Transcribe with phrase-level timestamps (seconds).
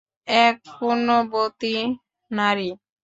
[0.27, 1.75] এক পুণ্যবতী
[2.31, 2.69] নারী।